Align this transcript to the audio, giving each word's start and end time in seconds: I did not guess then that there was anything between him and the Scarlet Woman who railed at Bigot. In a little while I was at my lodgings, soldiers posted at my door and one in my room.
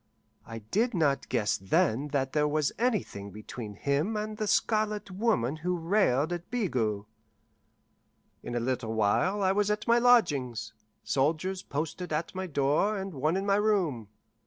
I 0.47 0.57
did 0.57 0.95
not 0.95 1.29
guess 1.29 1.57
then 1.59 2.07
that 2.07 2.33
there 2.33 2.47
was 2.47 2.71
anything 2.79 3.29
between 3.29 3.75
him 3.75 4.17
and 4.17 4.35
the 4.37 4.47
Scarlet 4.47 5.11
Woman 5.11 5.57
who 5.57 5.77
railed 5.77 6.33
at 6.33 6.49
Bigot. 6.49 7.03
In 8.41 8.55
a 8.55 8.59
little 8.59 8.95
while 8.95 9.43
I 9.43 9.51
was 9.51 9.69
at 9.69 9.87
my 9.87 9.99
lodgings, 9.99 10.73
soldiers 11.03 11.61
posted 11.61 12.11
at 12.11 12.33
my 12.33 12.47
door 12.47 12.97
and 12.97 13.13
one 13.13 13.37
in 13.37 13.45
my 13.45 13.57
room. 13.57 14.07